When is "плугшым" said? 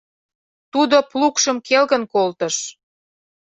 1.11-1.57